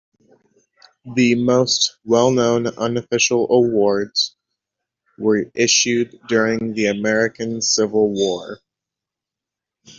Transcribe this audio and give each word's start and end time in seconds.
The 1.13 1.35
most 1.35 1.97
well 2.05 2.31
known 2.31 2.65
unofficial 2.65 3.47
awards 3.51 4.35
were 5.19 5.45
issued 5.53 6.19
during 6.27 6.73
the 6.73 6.87
American 6.87 7.61
Civil 7.61 8.09
War. 8.11 8.59